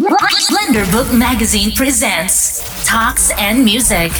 Blender 0.00 0.90
Book 0.90 1.12
Magazine 1.12 1.74
presents 1.76 2.62
Talks 2.86 3.32
and 3.38 3.64
Music. 3.64 4.10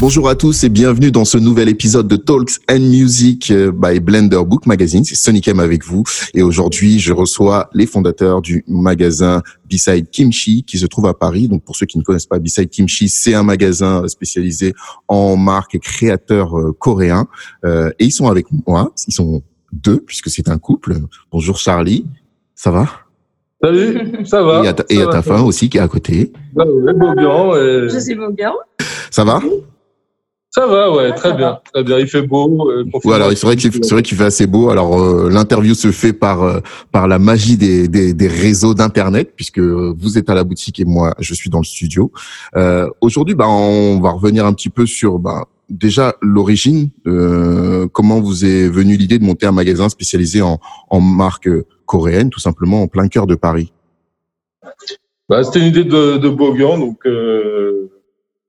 Bonjour 0.00 0.30
à 0.30 0.34
tous 0.34 0.64
et 0.64 0.70
bienvenue 0.70 1.10
dans 1.10 1.26
ce 1.26 1.36
nouvel 1.36 1.68
épisode 1.68 2.08
de 2.08 2.16
Talks 2.16 2.52
and 2.70 2.78
Music 2.78 3.50
euh, 3.50 3.70
by 3.70 4.00
Blender 4.00 4.40
Book 4.46 4.64
Magazine. 4.64 5.04
C'est 5.04 5.14
Sonic 5.14 5.46
M 5.46 5.60
avec 5.60 5.84
vous 5.84 6.04
et 6.32 6.42
aujourd'hui 6.42 7.00
je 7.00 7.12
reçois 7.12 7.68
les 7.74 7.84
fondateurs 7.84 8.40
du 8.40 8.64
magasin 8.66 9.42
Beside 9.68 10.08
Kimchi 10.10 10.62
qui 10.62 10.78
se 10.78 10.86
trouve 10.86 11.04
à 11.04 11.12
Paris. 11.12 11.48
Donc 11.48 11.64
pour 11.64 11.76
ceux 11.76 11.84
qui 11.84 11.98
ne 11.98 12.02
connaissent 12.02 12.24
pas 12.24 12.38
Beside 12.38 12.70
Kimchi, 12.70 13.10
c'est 13.10 13.34
un 13.34 13.42
magasin 13.42 14.08
spécialisé 14.08 14.72
en 15.06 15.36
marques 15.36 15.74
et 15.74 15.80
créateurs 15.80 16.58
euh, 16.58 16.72
coréens 16.72 17.26
euh, 17.66 17.90
et 17.98 18.06
ils 18.06 18.12
sont 18.12 18.28
avec 18.28 18.46
moi. 18.66 18.94
Ils 19.06 19.12
sont 19.12 19.42
deux 19.70 20.00
puisque 20.00 20.30
c'est 20.30 20.48
un 20.48 20.56
couple. 20.56 20.96
Bonjour 21.30 21.58
Charlie, 21.58 22.06
ça 22.54 22.70
va? 22.70 22.88
Salut, 23.62 24.10
ça 24.24 24.42
va. 24.42 24.64
Et 24.64 24.68
à 24.68 24.72
ta, 24.72 24.84
et 24.88 25.02
à 25.02 25.06
ta 25.06 25.22
femme 25.22 25.44
aussi 25.44 25.68
qui 25.68 25.78
est 25.78 25.80
à 25.80 25.88
côté. 25.88 26.32
va. 26.54 26.64
Ouais, 26.64 26.92
Beaubian, 26.94 27.56
et- 27.56 27.88
Je 27.88 27.98
suis 27.98 28.14
Bogan. 28.14 28.52
Ça 29.10 29.24
va? 29.24 29.40
Ça 30.50 30.66
va, 30.66 30.90
ouais, 30.92 31.12
très 31.12 31.34
bien, 31.34 31.58
très 31.72 31.84
bien. 31.84 31.98
Il 31.98 32.08
fait 32.08 32.22
beau. 32.22 32.70
euh, 32.70 32.82
Voilà, 33.04 33.28
c'est 33.36 33.46
vrai 33.46 33.54
qu'il 33.56 34.16
fait 34.16 34.24
assez 34.24 34.46
beau. 34.46 34.70
Alors 34.70 34.98
euh, 34.98 35.28
l'interview 35.30 35.74
se 35.74 35.92
fait 35.92 36.14
par 36.14 36.42
euh, 36.42 36.60
par 36.90 37.06
la 37.06 37.18
magie 37.18 37.56
des 37.58 37.86
des, 37.86 38.14
des 38.14 38.28
réseaux 38.28 38.72
d'internet 38.74 39.32
puisque 39.36 39.58
euh, 39.58 39.94
vous 39.98 40.16
êtes 40.16 40.30
à 40.30 40.34
la 40.34 40.44
boutique 40.44 40.80
et 40.80 40.84
moi 40.86 41.14
je 41.18 41.34
suis 41.34 41.50
dans 41.50 41.58
le 41.58 41.64
studio. 41.64 42.10
Euh, 42.56 42.88
Aujourd'hui, 43.02 43.34
bah 43.34 43.46
on 43.46 44.00
va 44.00 44.10
revenir 44.10 44.46
un 44.46 44.54
petit 44.54 44.70
peu 44.70 44.86
sur 44.86 45.18
bah 45.18 45.44
déjà 45.68 46.16
l'origine. 46.22 46.90
euh, 47.06 47.86
comment 47.88 48.20
vous 48.20 48.44
est 48.44 48.68
venue 48.68 48.96
l'idée 48.96 49.18
de 49.18 49.24
monter 49.24 49.46
un 49.46 49.52
magasin 49.52 49.88
spécialisé 49.88 50.42
en 50.42 50.60
en 50.90 51.00
marque 51.00 51.48
coréenne, 51.86 52.30
tout 52.30 52.40
simplement 52.40 52.82
en 52.82 52.88
plein 52.88 53.08
cœur 53.08 53.26
de 53.26 53.34
Paris? 53.34 53.72
Bah, 55.28 55.42
C'était 55.44 55.60
une 55.60 55.66
idée 55.66 55.84
de, 55.84 56.16
de 56.16 56.28
Beaubian, 56.28 56.78
donc 56.78 57.06
euh, 57.06 57.90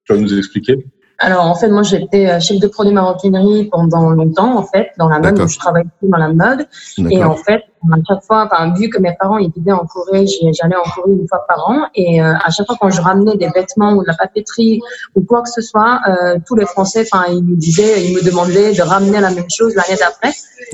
tu 0.05 0.13
vas 0.13 0.19
nous 0.19 0.37
expliquer? 0.37 0.85
Alors, 1.19 1.45
en 1.45 1.55
fait, 1.55 1.67
moi, 1.67 1.83
j'étais 1.83 2.29
euh, 2.29 2.39
chef 2.39 2.59
de 2.59 2.67
produit 2.67 2.93
maroquinerie 2.93 3.65
pendant 3.65 4.09
longtemps, 4.11 4.57
en 4.57 4.63
fait, 4.63 4.91
dans 4.97 5.09
la 5.09 5.19
mode. 5.19 5.35
Donc, 5.35 5.49
je 5.49 5.59
travaille 5.59 5.83
beaucoup 5.83 6.11
dans 6.11 6.17
la 6.17 6.29
mode. 6.29 6.65
Et 7.09 7.23
en 7.23 7.35
fait, 7.35 7.63
à 7.91 7.97
chaque 8.07 8.23
fois, 8.23 8.49
enfin, 8.49 8.73
vu 8.73 8.89
que 8.89 8.99
mes 8.99 9.15
parents 9.19 9.37
ils 9.37 9.51
vivaient 9.55 9.71
en 9.71 9.85
Corée, 9.85 10.25
j'allais 10.27 10.75
en 10.75 10.89
Corée 10.89 11.11
une 11.11 11.27
fois 11.27 11.45
par 11.47 11.69
an. 11.69 11.87
Et 11.95 12.21
euh, 12.21 12.33
à 12.33 12.49
chaque 12.49 12.67
fois, 12.67 12.77
quand 12.79 12.89
je 12.89 13.01
ramenais 13.01 13.35
des 13.35 13.49
vêtements 13.49 13.93
ou 13.93 14.01
de 14.01 14.07
la 14.07 14.15
papeterie 14.15 14.81
ou 15.15 15.21
quoi 15.21 15.41
que 15.41 15.49
ce 15.49 15.61
soit, 15.61 15.99
euh, 16.07 16.37
tous 16.45 16.55
les 16.55 16.65
Français, 16.65 17.05
enfin, 17.11 17.25
ils 17.31 17.43
me 17.43 17.55
disaient, 17.55 18.05
ils 18.05 18.15
me 18.15 18.23
demandaient 18.23 18.73
de 18.73 18.81
ramener 18.81 19.19
la 19.19 19.31
même 19.31 19.49
chose 19.49 19.75
l'année 19.75 19.97
d'après. 19.99 20.31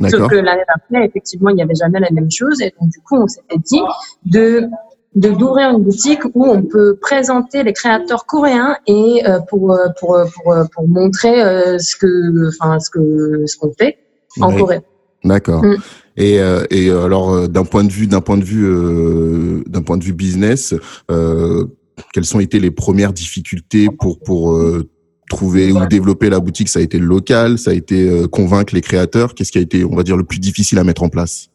Sauf 0.10 0.28
que 0.30 0.36
l'année 0.36 0.64
d'après, 0.68 1.08
effectivement, 1.08 1.50
il 1.50 1.56
n'y 1.56 1.64
avait 1.64 1.76
jamais 1.76 2.00
la 2.00 2.12
même 2.12 2.30
chose. 2.32 2.62
Et 2.62 2.74
donc, 2.80 2.90
du 2.90 3.00
coup, 3.02 3.18
on 3.18 3.28
s'était 3.28 3.58
dit 3.58 3.82
de 4.26 4.68
de 5.16 5.30
d'ouvrir 5.30 5.70
une 5.72 5.84
boutique 5.84 6.20
où 6.34 6.46
on 6.46 6.62
peut 6.62 6.98
présenter 7.00 7.64
les 7.64 7.74
créateurs 7.74 8.26
coréens 8.26 8.78
et 8.86 9.24
euh, 9.26 9.40
pour, 9.50 9.72
euh, 9.72 9.88
pour 10.00 10.16
euh, 10.16 10.26
pour 10.34 10.54
pour 10.74 10.88
montrer 10.88 11.36
ce 11.80 11.96
que 11.96 12.50
enfin 12.50 12.80
ce 12.80 12.90
que 12.90 13.46
ce 13.46 13.58
qu'on 13.58 13.72
fait 13.74 13.98
en. 14.42 14.56
Corée. 14.56 14.82
D'accord. 15.24 15.64
Mm. 15.64 15.78
Et, 16.18 16.36
et 16.70 16.92
alors 16.92 17.50
d'un 17.50 17.66
point 17.66 17.84
de 17.84 17.92
vue 17.92 18.08
d'un 18.08 18.22
point 18.22 18.38
de 18.38 18.44
vue 18.44 18.66
euh, 18.66 19.64
d'un 19.68 19.82
point 19.82 19.98
de 19.98 20.04
vue 20.04 20.14
business, 20.14 20.76
euh, 21.10 21.66
quelles 22.14 22.36
ont 22.36 22.40
été 22.40 22.60
les 22.60 22.72
premières 22.72 23.12
difficultés 23.14 23.88
pour 23.90 24.20
pour 24.20 24.54
euh, 24.54 24.88
trouver 25.30 25.72
ou 25.72 25.86
développer 25.88 26.30
la 26.30 26.40
boutique? 26.40 26.70
Ça 26.70 26.80
a 26.80 26.82
été 26.84 27.00
le 27.00 27.06
local, 27.06 27.58
ça 27.58 27.72
a 27.72 27.74
été 27.74 28.28
convaincre 28.32 28.76
les 28.76 28.82
créateurs? 28.82 29.34
Qu'est-ce 29.34 29.52
qui 29.52 29.58
a 29.58 29.62
été, 29.62 29.84
on 29.84 29.96
va 29.96 30.04
dire, 30.04 30.18
le 30.18 30.24
plus 30.24 30.40
difficile 30.40 30.78
à 30.78 30.84
mettre 30.84 31.04
en 31.04 31.10
place? 31.10 31.50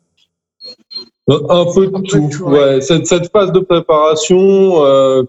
Un 1.29 1.35
un 1.49 1.65
peu 1.73 1.87
de 1.87 2.01
tout. 2.09 2.45
ouais. 2.45 2.81
Cette, 2.81 3.07
cette 3.07 3.31
phase 3.31 3.53
de 3.53 3.61
préparation, 3.61 4.85
euh, 4.85 5.23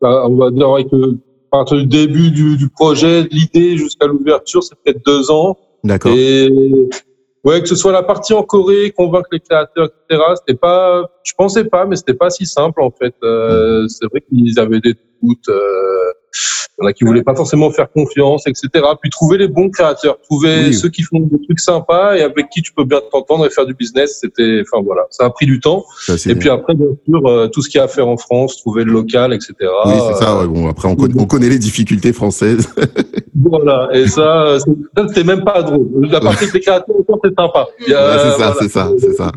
bah, 0.00 0.26
on 0.28 0.36
va 0.36 0.50
dire 0.50 0.68
avec 0.68 0.88
le, 0.92 1.18
à 1.52 1.58
partir 1.58 1.78
du 1.78 1.86
début 1.86 2.30
du, 2.30 2.56
du 2.56 2.68
projet, 2.68 3.24
de 3.24 3.28
l'idée 3.30 3.76
jusqu'à 3.76 4.06
l'ouverture, 4.06 4.62
c'est 4.62 4.74
peut-être 4.82 5.04
deux 5.06 5.30
ans. 5.30 5.56
D'accord. 5.84 6.12
Et 6.14 6.50
ouais, 7.44 7.60
que 7.62 7.68
ce 7.68 7.76
soit 7.76 7.92
la 7.92 8.02
partie 8.02 8.34
en 8.34 8.42
Corée, 8.42 8.90
convaincre 8.90 9.28
les 9.32 9.40
créateurs, 9.40 9.88
etc. 10.08 10.22
C'était 10.36 10.58
pas, 10.58 11.08
je 11.22 11.32
pensais 11.38 11.64
pas, 11.64 11.86
mais 11.86 11.96
c'était 11.96 12.14
pas 12.14 12.28
si 12.30 12.44
simple 12.44 12.82
en 12.82 12.90
fait. 12.90 13.14
Euh, 13.22 13.86
c'est 13.88 14.06
vrai 14.10 14.20
qu'ils 14.28 14.58
avaient 14.58 14.80
des 14.80 14.94
doutes. 15.22 15.48
Euh, 15.48 16.12
il 16.78 16.82
y 16.82 16.84
en 16.84 16.88
a 16.88 16.92
qui 16.92 17.04
voulaient 17.04 17.22
pas 17.22 17.34
forcément 17.34 17.70
faire 17.70 17.90
confiance, 17.90 18.46
etc. 18.46 18.68
Puis 19.00 19.10
trouver 19.10 19.38
les 19.38 19.48
bons 19.48 19.70
créateurs, 19.70 20.18
trouver 20.20 20.66
Oui. 20.68 20.74
ceux 20.74 20.88
qui 20.90 21.02
font 21.02 21.20
des 21.20 21.40
trucs 21.44 21.60
sympas 21.60 22.16
et 22.16 22.22
avec 22.22 22.50
qui 22.50 22.60
tu 22.62 22.72
peux 22.72 22.84
bien 22.84 23.00
t'entendre 23.10 23.46
et 23.46 23.50
faire 23.50 23.64
du 23.66 23.74
business. 23.74 24.18
C'était, 24.20 24.62
enfin 24.62 24.82
voilà, 24.84 25.02
ça 25.10 25.24
a 25.24 25.30
pris 25.30 25.46
du 25.46 25.58
temps. 25.60 25.84
Ça, 26.06 26.14
Et 26.30 26.34
puis 26.34 26.48
après, 26.50 26.74
bien 26.74 26.88
sûr, 27.08 27.26
euh, 27.26 27.48
tout 27.48 27.62
ce 27.62 27.68
qu'il 27.70 27.78
y 27.78 27.80
a 27.80 27.84
à 27.84 27.88
faire 27.88 28.08
en 28.08 28.16
France, 28.18 28.58
trouver 28.58 28.84
le 28.84 28.92
local, 28.92 29.32
etc. 29.32 29.54
oui, 29.86 29.92
c'est 30.08 30.24
ça. 30.24 30.38
ouais, 30.38 30.46
bon, 30.46 30.68
après, 30.68 30.88
on 30.88 30.96
connaît, 30.96 31.14
on 31.18 31.24
connaît 31.26 31.48
les 31.48 31.58
difficultés 31.58 32.12
françaises. 32.12 32.68
Voilà. 33.48 33.88
Et 33.92 34.08
ça, 34.08 34.56
c'est- 34.58 34.70
ça, 34.96 35.06
c'était 35.08 35.22
même 35.24 35.44
pas 35.44 35.62
drôle. 35.62 35.86
La 36.10 36.20
partie 36.20 36.46
les 36.52 36.60
créateurs, 36.60 36.96
c'est 37.22 37.34
sympa. 37.38 37.66
Ouais, 37.80 37.86
c'est 37.86 37.92
ça, 37.92 38.34
voilà. 38.38 38.54
c'est 38.60 38.68
ça, 38.68 38.90
c'est 38.98 39.12
ça. 39.14 39.32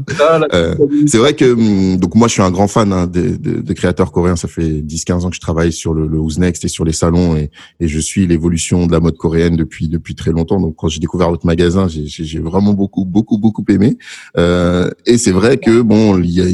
Euh, 0.53 0.73
C'est 1.06 1.17
vrai 1.17 1.33
que 1.33 1.51
hum, 1.51 1.97
donc 1.97 2.16
moi 2.16 2.27
je 2.27 2.33
suis 2.33 2.41
un 2.41 2.50
grand 2.50 2.67
fan 2.67 2.94
hein, 2.94 3.07
des, 3.07 3.38
des- 3.38 3.61
des 3.61 3.73
créateurs 3.75 4.11
coréens. 4.11 4.35
Ça 4.38 4.47
fait 4.47 4.61
10-15 4.61 5.25
ans 5.25 5.29
que 5.29 5.35
je 5.35 5.41
travaille 5.41 5.71
sur 5.73 5.94
le, 5.94 6.07
le 6.07 6.17
Who's 6.17 6.38
Next 6.39 6.63
et 6.63 6.69
sur 6.69 6.85
les 6.85 6.94
salons 6.94 7.28
et, 7.35 7.50
et 7.79 7.88
je 7.88 8.00
suis 8.00 8.28
l'évolution 8.28 8.88
de 8.88 8.91
la 8.91 9.00
mode 9.00 9.17
coréenne 9.17 9.56
depuis 9.56 9.88
depuis 9.88 10.16
très 10.16 10.31
longtemps. 10.31 10.59
Donc 10.59 10.75
quand 10.78 10.88
j'ai 10.88 11.00
découvert 11.00 11.29
votre 11.29 11.45
magasin, 11.45 11.88
j'ai- 11.88 12.40
vraiment 12.40 12.73
beaucoup 12.73 13.06
beaucoup 13.06 13.38
beaucoup 13.38 13.63
aimé. 13.69 13.97
Euh, 14.38 14.90
et 15.06 15.17
c'est 15.17 15.31
vrai 15.31 15.57
que 15.57 15.81
bon, 15.81 16.18
il 16.19 16.29
y 16.31 16.41
a 16.41 16.45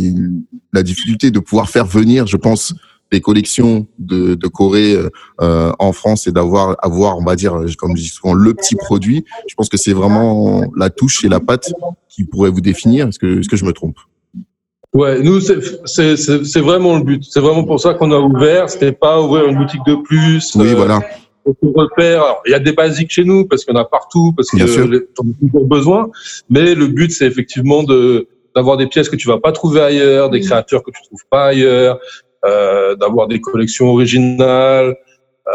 la 0.74 0.84
difficulté 0.84 1.31
de 1.31 1.40
pouvoir 1.40 1.69
faire 1.69 1.85
venir, 1.85 2.28
je 2.28 2.38
pense, 2.38 2.74
des 3.12 3.22
collections 3.22 3.88
de, 4.00 4.35
de 4.35 4.47
Corée 4.47 4.97
euh, 5.41 5.72
en 5.80 5.91
France 5.94 6.28
et 6.28 6.31
d'avoir 6.31 6.75
avoir 6.81 7.18
on 7.19 7.24
va 7.24 7.35
dire 7.35 7.53
comme 7.78 7.96
je 7.96 8.02
dis 8.02 8.08
souvent 8.09 8.34
le 8.34 8.53
petit 8.53 8.75
produit. 8.75 9.24
Je 9.47 9.53
pense 9.56 9.69
que 9.69 9.78
c'est 9.78 9.94
vraiment 9.94 10.64
la 10.75 10.90
touche 10.90 11.24
et 11.24 11.30
la 11.30 11.40
patte 11.40 11.72
qui 12.09 12.24
pourrait 12.25 12.50
vous 12.50 12.62
définir. 12.62 13.08
Est-ce 13.08 13.19
que 13.19 13.40
est-ce 13.40 13.50
que 13.50 13.58
je 13.58 13.66
me 13.66 13.74
trompe? 13.74 13.97
Ouais, 14.95 15.19
nous, 15.22 15.41
c'est- 15.41 15.59
c'est 15.85 16.16
c'est- 16.16 16.44
c'est 16.45 16.61
vraiment 16.61 16.94
le 16.97 17.03
but. 17.03 17.22
C'est 17.31 17.41
vraiment 17.41 17.66
pour 17.66 17.79
ça 17.79 17.94
qu'on 17.95 18.11
a 18.11 18.17
ouvert. 18.19 18.69
C'était 18.69 18.94
pas 18.94 19.22
ouvrir 19.22 19.45
une 19.45 19.57
boutique 19.57 19.85
de 19.85 19.95
plus. 19.95 20.56
Oui, 20.56 20.69
euh, 20.72 20.75
voilà. 20.75 21.00
on 21.47 21.51
se 21.51 21.73
repère. 21.78 22.23
Alors, 22.23 22.41
il 22.47 22.51
y 22.51 22.56
a 22.56 22.59
des 22.59 22.72
basiques 22.72 23.11
chez 23.11 23.23
nous 23.25 23.45
parce 23.45 23.63
qu'il 23.66 23.73
y 23.73 23.78
en 23.78 23.81
a 23.81 23.85
partout, 23.85 24.31
parce 24.35 24.50
t'en 25.16 25.25
as 25.29 25.47
toujours 25.47 25.66
besoin. 25.67 26.09
Mais 26.50 26.73
le 26.73 26.88
but, 26.88 27.11
c'est 27.11 27.28
effectivement 27.28 27.84
de 27.84 28.28
d'avoir 28.55 28.78
des 28.78 28.88
pièces 28.88 29.09
que 29.09 29.17
tu 29.17 29.28
vas 29.28 29.38
pas 29.38 29.51
trouver 29.51 29.81
ailleurs, 29.81 30.29
des 30.29 30.39
créateurs 30.39 30.81
que 30.81 30.89
tu 30.91 31.01
trouves 31.03 31.25
pas 31.29 31.47
ailleurs, 31.47 32.00
euh, 32.45 32.95
d'avoir 32.95 33.28
des 33.28 33.41
collections 33.41 33.89
originales, 33.89 34.95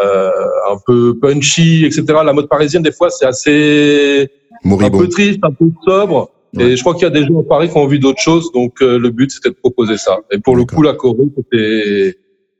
euh, 0.05 0.31
un 0.71 0.77
peu 0.87 1.19
punchy, 1.19 1.87
etc. 1.87 2.05
La 2.25 2.35
mode 2.35 2.49
parisienne, 2.49 2.83
des 2.83 2.93
fois, 2.93 3.09
c'est 3.11 3.25
assez 3.27 4.29
un 4.65 4.69
Moribond. 4.69 4.99
peu 4.99 5.09
triste, 5.09 5.41
un 5.43 5.51
peu 5.51 5.65
sobre. 5.87 6.29
Ouais. 6.55 6.65
Et 6.65 6.77
je 6.77 6.81
crois 6.83 6.95
qu'il 6.95 7.05
y 7.05 7.07
a 7.07 7.11
des 7.11 7.25
gens 7.27 7.39
à 7.41 7.45
Paris 7.45 7.69
qui 7.69 7.77
ont 7.77 7.83
envie 7.83 8.01
d'autre 8.01 8.21
chose, 8.21 8.51
donc 8.53 8.83
euh, 8.83 8.99
le 8.99 9.11
but 9.11 9.31
c'était 9.31 9.51
de 9.51 9.55
proposer 9.55 9.97
ça. 9.97 10.19
Et 10.33 10.39
pour 10.39 10.57
le 10.57 10.65
coup, 10.65 10.83
la 10.83 10.95
Corée, 10.95 11.29
c'était 11.37 12.17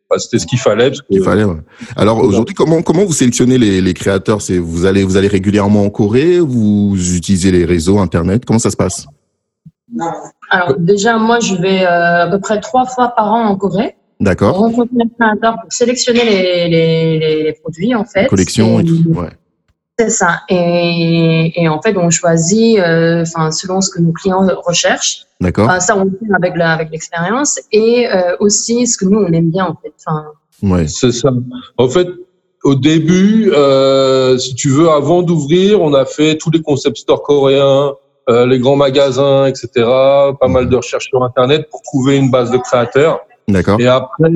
bah, 0.09 0.19
c'était 0.19 0.39
ce 0.39 0.47
qu'il 0.47 0.59
fallait. 0.61 0.89
Parce 0.91 1.01
que, 1.01 1.07
Il 1.11 1.23
fallait. 1.23 1.45
ouais. 1.45 1.57
Alors 1.97 2.19
aujourd'hui, 2.19 2.55
comment 2.55 2.83
comment 2.83 3.05
vous 3.05 3.13
sélectionnez 3.13 3.59
les, 3.59 3.81
les 3.81 3.95
créateurs? 3.95 4.43
C'est 4.43 4.59
vous 4.59 4.85
allez 4.87 5.03
vous 5.03 5.17
allez 5.17 5.29
régulièrement 5.29 5.85
en 5.85 5.91
Corée? 5.91 6.39
Vous 6.39 6.95
utilisez 7.17 7.51
les 7.51 7.65
réseaux 7.65 7.99
internet? 7.99 8.45
Comment 8.45 8.61
ça 8.61 8.71
se 8.71 8.77
passe? 8.77 9.07
Alors 10.51 10.77
déjà, 10.79 11.19
moi, 11.19 11.41
je 11.41 11.57
vais 11.57 11.83
euh, 11.83 12.25
à 12.25 12.29
peu 12.31 12.39
près 12.39 12.61
trois 12.61 12.87
fois 12.87 13.09
par 13.09 13.33
an 13.33 13.45
en 13.47 13.57
Corée 13.57 13.97
pour 14.19 14.25
D'accord. 14.27 14.57
rencontrer 14.57 14.97
les 14.99 15.11
créateurs 15.19 15.57
pour 15.63 15.73
sélectionner 15.73 16.25
les, 16.25 16.69
les, 16.69 17.19
les, 17.19 17.43
les 17.43 17.53
produits 17.55 17.95
en 17.95 18.05
fait. 18.05 18.27
Collection 18.27 18.79
et 18.79 18.85
tout. 18.85 19.03
Ouais. 19.09 19.31
C'est 20.01 20.09
ça. 20.11 20.41
Et, 20.49 21.53
et 21.63 21.69
en 21.69 21.83
fait, 21.83 21.95
on 21.99 22.09
choisit, 22.09 22.79
euh, 22.79 23.21
enfin, 23.23 23.51
selon 23.51 23.83
ce 23.83 23.91
que 23.91 24.01
nos 24.01 24.13
clients 24.13 24.47
recherchent. 24.67 25.25
D'accord. 25.43 25.67
Enfin, 25.67 25.81
ça, 25.81 25.95
on 25.97 26.05
le 26.05 26.11
fait 26.11 26.35
avec 26.35 26.57
la- 26.57 26.73
avec 26.73 26.91
l'expérience 26.91 27.61
et 27.71 28.09
euh, 28.09 28.35
aussi 28.41 28.87
ce 28.87 28.97
que 28.97 29.05
nous 29.05 29.19
on 29.19 29.31
aime 29.33 29.51
bien 29.51 29.67
en 29.67 29.77
fait. 29.83 29.93
Enfin, 30.07 30.25
Ouais. 30.63 30.87
C'est 30.89 31.13
ça. 31.13 31.31
En 31.77 31.89
fait, 31.89 32.09
au 32.65 32.75
début, 32.75 33.51
euh, 33.55 34.37
si 34.39 34.55
tu 34.55 34.69
veux, 34.71 34.89
avant 34.91 35.21
d'ouvrir, 35.23 35.81
on 35.83 35.93
a 35.95 36.05
fait 36.07 36.37
tous 36.37 36.51
les 36.51 36.61
concept 36.63 36.97
stores 36.99 37.23
coréens, 37.23 37.93
euh, 38.31 38.47
les 38.47 38.59
grands 38.59 38.77
magasins, 38.77 39.47
etc. 39.47 39.69
Pas 39.77 40.49
mal 40.49 40.69
de 40.71 40.77
recherches 40.77 41.07
sur 41.09 41.23
Internet 41.25 41.69
pour 41.71 41.81
trouver 41.83 42.17
une 42.17 42.31
base 42.31 42.51
de 42.51 42.59
créateurs. 42.59 43.21
D'accord. 43.49 43.81
Et 43.81 43.87
après, 43.87 44.31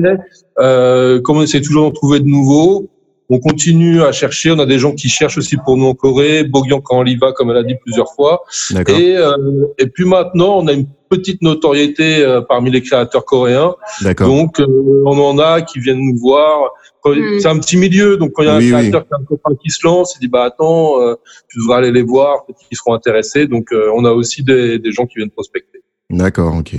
euh, 0.59 1.21
comme 1.21 1.37
on 1.37 1.41
essaie 1.43 1.61
toujours 1.61 1.83
d'en 1.85 1.91
trouver 1.91 2.19
de 2.19 2.25
nouveaux, 2.27 2.87
on 3.29 3.39
continue 3.39 4.01
à 4.03 4.11
chercher. 4.11 4.51
On 4.51 4.59
a 4.59 4.65
des 4.65 4.79
gens 4.79 4.93
qui 4.93 5.09
cherchent 5.09 5.37
aussi 5.37 5.57
pour 5.57 5.77
nous 5.77 5.85
en 5.87 5.93
Corée. 5.95 6.43
Bogyan 6.43 6.79
quand 6.81 6.99
on 6.99 7.05
y 7.05 7.15
va, 7.15 7.31
comme 7.31 7.49
elle 7.51 7.57
a 7.57 7.63
dit 7.63 7.75
plusieurs 7.83 8.13
fois. 8.13 8.43
D'accord. 8.71 8.97
Et, 8.97 9.15
euh, 9.17 9.35
et 9.77 9.87
puis 9.87 10.05
maintenant, 10.05 10.57
on 10.59 10.67
a 10.67 10.73
une 10.73 10.87
petite 11.09 11.41
notoriété 11.41 12.23
euh, 12.23 12.41
parmi 12.41 12.69
les 12.71 12.81
créateurs 12.81 13.25
coréens. 13.25 13.75
D'accord. 14.01 14.27
Donc, 14.27 14.59
euh, 14.59 14.65
on 15.05 15.17
en 15.19 15.37
a 15.39 15.61
qui 15.61 15.79
viennent 15.79 16.01
nous 16.01 16.17
voir. 16.19 16.71
Quand- 17.01 17.11
Mm. 17.15 17.39
C'est 17.39 17.47
un 17.47 17.59
petit 17.59 17.77
milieu, 17.77 18.17
donc 18.17 18.31
quand 18.33 18.41
il 18.41 18.47
y 18.47 18.49
a 18.49 18.57
Oui, 18.57 18.73
un 18.73 18.77
oui. 18.81 18.89
créateur 18.89 19.03
qui 19.07 19.13
a 19.13 19.17
un 19.21 19.23
copain 19.25 19.55
qui 19.63 19.69
se 19.69 19.85
lance, 19.85 20.15
il 20.17 20.21
dit 20.21 20.27
bah 20.27 20.43
attends, 20.43 20.99
euh, 21.01 21.13
tu 21.49 21.59
devrais 21.59 21.77
aller 21.77 21.91
les 21.91 22.01
voir, 22.01 22.45
peut-être 22.47 22.67
qu'ils 22.67 22.77
seront 22.77 22.93
intéressés. 22.95 23.45
Donc, 23.47 23.71
euh, 23.71 23.91
on 23.95 24.05
a 24.05 24.11
aussi 24.11 24.43
des, 24.43 24.79
des 24.79 24.91
gens 24.91 25.05
qui 25.05 25.17
viennent 25.19 25.29
prospecter. 25.29 25.74
D'accord, 26.11 26.55
ok. 26.57 26.75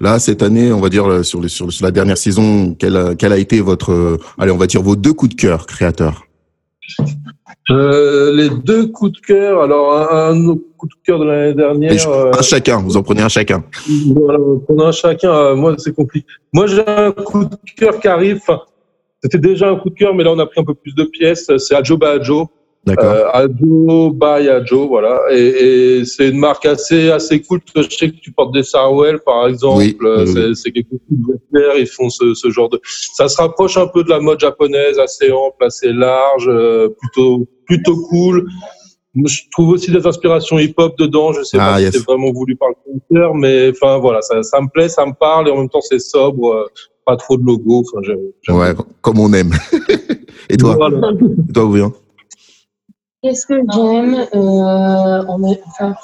Là, 0.00 0.18
cette 0.18 0.42
année, 0.42 0.72
on 0.72 0.80
va 0.80 0.88
dire 0.88 1.06
euh, 1.08 1.22
sur, 1.22 1.40
le, 1.40 1.48
sur, 1.48 1.70
sur 1.70 1.84
la 1.84 1.90
dernière 1.90 2.16
saison, 2.16 2.74
quel, 2.78 2.96
a- 2.96 3.14
quel 3.14 3.32
a 3.32 3.36
été 3.38 3.60
votre, 3.60 3.92
euh, 3.92 4.16
allez, 4.38 4.50
on 4.52 4.56
va 4.56 4.66
dire 4.66 4.82
vos 4.82 4.96
deux 4.96 5.12
coups 5.12 5.36
de 5.36 5.40
cœur 5.40 5.66
créateurs? 5.66 6.24
Euh, 7.70 8.34
les 8.34 8.48
deux 8.48 8.86
coups 8.88 9.12
de 9.12 9.18
cœur. 9.20 9.60
Alors 9.62 9.92
un, 10.12 10.34
coup 10.78 10.86
de 10.88 10.94
cœur 11.04 11.18
de 11.18 11.24
l'année 11.26 11.54
dernière. 11.54 11.92
je- 11.96 12.08
euh, 12.08 12.32
Un 12.36 12.42
chacun, 12.42 12.78
vous 12.80 12.96
en 12.96 13.02
prenez 13.02 13.20
un 13.20 13.28
chacun. 13.28 13.62
Voilà, 14.16 14.38
on 14.68 14.78
a 14.80 14.86
un 14.86 14.92
chacun. 14.92 15.30
euh, 15.30 15.54
moi, 15.54 15.74
c'est 15.76 15.94
compliqué. 15.94 16.26
Moi, 16.54 16.66
j'ai 16.66 16.82
un 16.86 17.12
coup 17.12 17.44
de 17.44 17.54
cœur 17.76 18.00
qui 18.00 18.08
arrive. 18.08 18.38
Enfin, 18.38 18.60
C'était 19.22 19.38
déjà 19.38 19.68
un 19.68 19.76
coup 19.76 19.90
de 19.90 19.94
cœur, 19.94 20.14
mais 20.14 20.24
là, 20.24 20.32
on 20.32 20.38
a 20.38 20.46
pris 20.46 20.58
un 20.60 20.64
peu 20.64 20.72
plus 20.74 20.94
de 20.94 21.04
pièces. 21.04 21.50
C'est 21.58 21.74
Ajo 21.74 21.98
by 21.98 22.06
Ajo. 22.06 22.48
D'accord. 22.86 23.04
Euh, 23.12 23.28
Ajo 23.32 24.10
by 24.10 24.48
Ajo, 24.48 24.88
voilà. 24.88 25.20
Et, 25.30 25.98
et 25.98 26.04
c'est 26.06 26.30
une 26.30 26.38
marque 26.38 26.64
assez 26.64 27.10
assez 27.10 27.40
cool. 27.42 27.60
Je 27.76 27.82
sais 27.82 28.10
que 28.10 28.16
tu 28.16 28.32
portes 28.32 28.52
des 28.54 28.62
Sarwell, 28.62 29.18
par 29.20 29.46
exemple. 29.48 29.78
Oui, 29.78 29.96
oui, 30.00 30.26
c'est 30.26 30.54
c'est 30.54 30.72
quelque 30.72 30.88
chose 30.90 31.00
doit 31.10 31.34
plaire. 31.52 31.76
Ils 31.78 31.86
font 31.86 32.08
ce, 32.08 32.32
ce 32.34 32.48
genre 32.50 32.70
de. 32.70 32.80
Ça 33.14 33.28
se 33.28 33.36
rapproche 33.36 33.76
un 33.76 33.86
peu 33.86 34.02
de 34.02 34.08
la 34.08 34.18
mode 34.20 34.40
japonaise, 34.40 34.98
assez 34.98 35.30
ample, 35.30 35.62
assez 35.64 35.92
large, 35.92 36.48
euh, 36.48 36.88
plutôt 37.00 37.46
plutôt 37.66 37.96
cool. 38.08 38.48
Je 39.26 39.40
trouve 39.52 39.70
aussi 39.70 39.90
des 39.90 40.06
inspirations 40.06 40.58
hip-hop 40.58 40.96
dedans. 40.96 41.32
Je 41.32 41.42
sais 41.42 41.58
Ah, 41.60 41.72
pas 41.74 41.80
yes. 41.80 41.92
si 41.92 41.98
c'est 41.98 42.06
vraiment 42.06 42.32
voulu 42.32 42.56
par 42.56 42.68
le 42.70 42.74
créateur, 43.10 43.34
mais 43.34 43.70
enfin 43.70 43.98
voilà, 43.98 44.22
ça, 44.22 44.42
ça 44.42 44.60
me 44.60 44.68
plaît, 44.72 44.88
ça 44.88 45.04
me 45.04 45.12
parle 45.12 45.48
et 45.48 45.50
en 45.50 45.56
même 45.58 45.68
temps 45.68 45.80
c'est 45.82 45.98
sobre, 45.98 46.54
euh, 46.54 46.64
pas 47.04 47.16
trop 47.16 47.36
de 47.36 47.44
logo. 47.44 47.80
Enfin, 47.86 48.00
j'aime- 48.04 48.18
j'aime 48.40 48.56
Ouais, 48.56 48.72
comme 49.02 49.18
on 49.18 49.30
aime. 49.34 49.50
Et 50.48 50.56
toi, 50.56 50.74
Voilà. 50.76 50.96
Et 51.48 51.52
toi, 51.52 51.64
Qu'est-ce 53.22 53.46
que 53.46 53.54
j'aime 53.74 54.14
euh, 54.34 55.24
on 55.28 55.52
est- 55.52 55.60
enfin, 55.66 55.94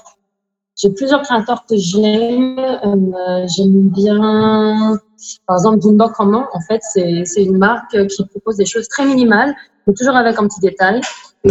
J'ai 0.78 0.90
plusieurs 0.90 1.22
créateurs 1.22 1.64
que 1.68 1.74
j'aime. 1.76 2.58
Euh, 2.58 3.46
j'aime 3.56 3.88
bien, 3.88 4.98
par 5.46 5.56
exemple, 5.56 5.78
Boombox 5.78 6.18
Roman. 6.18 6.44
En 6.52 6.60
fait, 6.60 6.80
c'est 6.92 7.22
c'est 7.24 7.44
une 7.44 7.56
marque 7.56 7.96
qui 8.08 8.24
propose 8.26 8.56
des 8.56 8.66
choses 8.66 8.86
très 8.88 9.06
minimales, 9.06 9.54
mais 9.86 9.94
toujours 9.94 10.16
avec 10.16 10.38
un 10.38 10.46
petit 10.46 10.60
détail. 10.60 11.00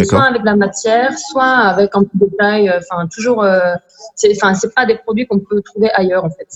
Soit 0.04 0.24
avec 0.24 0.44
la 0.44 0.56
matière, 0.56 1.18
soit 1.18 1.44
avec 1.44 1.96
un 1.96 2.04
petit 2.04 2.18
détail. 2.18 2.70
euh, 2.70 2.80
Enfin, 2.80 3.08
toujours. 3.08 3.42
Euh, 3.44 3.74
c'est 4.16 4.32
enfin, 4.36 4.54
c'est 4.54 4.74
pas 4.76 4.86
des 4.86 4.96
produits 4.98 5.26
qu'on 5.26 5.40
peut 5.40 5.62
trouver 5.62 5.90
ailleurs, 5.92 6.24
en 6.26 6.30
fait, 6.30 6.48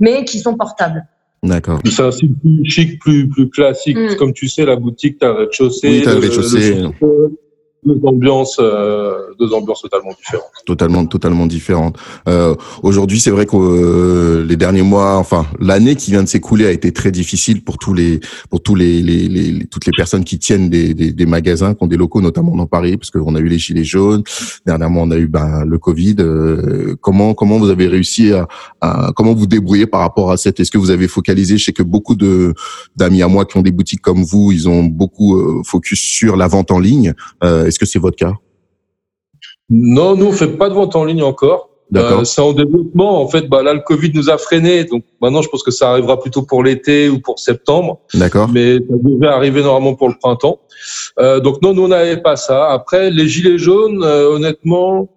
mais 0.00 0.24
qui 0.24 0.38
sont 0.38 0.56
portables. 0.56 1.04
D'accord. 1.42 1.78
C'est 1.84 2.02
un 2.02 2.10
style 2.10 2.34
plus 2.40 2.64
chic, 2.64 2.98
plus, 3.00 3.28
plus 3.28 3.50
classique. 3.50 3.98
Mm. 3.98 4.16
Comme 4.16 4.32
tu 4.32 4.48
sais, 4.48 4.64
la 4.64 4.76
boutique, 4.76 5.18
t'as 5.18 5.28
le 5.28 5.34
rez-de-chaussée. 5.40 5.88
Oui, 5.90 6.02
t'as 6.02 6.14
le 6.14 6.20
le- 6.20 6.22
rez-de-chaussée. 6.22 6.84
Deux 7.84 8.00
ambiances, 8.06 8.58
euh, 8.60 9.23
deux 9.38 9.52
ambiances 9.52 9.82
totalement 9.82 10.12
différentes. 10.16 10.50
totalement 10.66 11.06
totalement 11.06 11.46
différente. 11.46 11.96
Euh, 12.28 12.54
Aujourd'hui, 12.82 13.20
c'est 13.20 13.30
vrai 13.30 13.46
que 13.46 13.56
euh, 13.56 14.44
les 14.46 14.56
derniers 14.56 14.82
mois, 14.82 15.16
enfin 15.16 15.46
l'année 15.60 15.96
qui 15.96 16.10
vient 16.10 16.22
de 16.22 16.28
s'écouler 16.28 16.66
a 16.66 16.70
été 16.70 16.92
très 16.92 17.10
difficile 17.10 17.62
pour 17.62 17.78
tous 17.78 17.94
les 17.94 18.20
pour 18.50 18.62
tous 18.62 18.74
les, 18.74 19.02
les, 19.02 19.28
les- 19.28 19.52
les- 19.52 19.66
toutes 19.66 19.86
les 19.86 19.92
personnes 19.96 20.24
qui 20.24 20.38
tiennent 20.38 20.68
des, 20.70 20.94
des, 20.94 21.12
des 21.12 21.26
magasins, 21.26 21.74
qui 21.74 21.82
ont 21.82 21.86
des 21.86 21.96
locaux, 21.96 22.20
notamment 22.20 22.56
dans 22.56 22.66
Paris, 22.66 22.96
parce 22.96 23.10
qu'on 23.10 23.34
a 23.34 23.40
eu 23.40 23.48
les 23.48 23.58
gilets 23.58 23.84
jaunes. 23.84 24.22
Dernièrement, 24.66 25.02
on 25.02 25.10
a 25.10 25.16
eu 25.16 25.26
ben, 25.26 25.64
le 25.64 25.78
Covid. 25.78 26.16
Euh, 26.20 26.96
comment 27.00 27.34
comment 27.34 27.58
vous 27.58 27.70
avez 27.70 27.86
réussi 27.88 28.32
à, 28.32 28.46
à 28.80 29.12
comment 29.16 29.34
vous 29.34 29.46
débrouiller 29.46 29.86
par 29.86 30.00
rapport 30.00 30.30
à 30.30 30.36
cette 30.36 30.60
Est-ce 30.60 30.70
que 30.70 30.78
vous 30.78 30.90
avez 30.90 31.08
focalisé 31.08 31.58
Je 31.58 31.64
sais 31.64 31.72
que 31.72 31.82
beaucoup 31.82 32.14
de 32.14 32.54
d'amis 32.96 33.22
à 33.22 33.28
moi 33.28 33.44
qui 33.44 33.56
ont 33.56 33.62
des 33.62 33.72
boutiques 33.72 34.02
comme 34.02 34.22
vous, 34.22 34.52
ils 34.52 34.68
ont 34.68 34.84
beaucoup 34.84 35.36
euh, 35.36 35.62
focus 35.64 36.00
sur 36.00 36.36
la 36.36 36.46
vente 36.48 36.70
en 36.70 36.78
ligne. 36.78 37.14
Euh, 37.42 37.66
Est-ce 37.66 37.78
que 37.78 37.86
c'est 37.86 37.98
votre 37.98 38.16
cas? 38.16 38.32
Non, 39.70 40.16
nous, 40.16 40.26
on 40.26 40.32
fait 40.32 40.48
pas 40.48 40.68
de 40.68 40.74
vente 40.74 40.94
en 40.96 41.04
ligne 41.04 41.22
encore. 41.22 41.70
D'accord. 41.90 42.20
Euh, 42.20 42.24
c'est 42.24 42.40
en 42.40 42.52
développement. 42.52 43.20
En 43.20 43.28
fait, 43.28 43.48
bah, 43.48 43.62
là, 43.62 43.74
le 43.74 43.80
Covid 43.80 44.10
nous 44.14 44.30
a 44.30 44.38
freinés. 44.38 44.84
Donc, 44.84 45.04
maintenant, 45.20 45.42
je 45.42 45.48
pense 45.48 45.62
que 45.62 45.70
ça 45.70 45.90
arrivera 45.90 46.18
plutôt 46.18 46.42
pour 46.42 46.62
l'été 46.62 47.08
ou 47.08 47.20
pour 47.20 47.38
septembre. 47.38 48.00
D'accord. 48.14 48.48
mais 48.48 48.76
ça 48.76 48.94
devait 49.02 49.26
arriver 49.26 49.62
normalement 49.62 49.94
pour 49.94 50.08
le 50.08 50.14
printemps. 50.20 50.60
Euh, 51.18 51.40
donc 51.40 51.62
non, 51.62 51.72
nous 51.74 51.84
on 51.84 51.88
n'avait 51.88 52.20
pas 52.20 52.36
ça. 52.36 52.70
Après 52.70 53.10
les 53.10 53.28
gilets 53.28 53.58
jaunes, 53.58 54.02
euh, 54.02 54.28
honnêtement, 54.28 55.08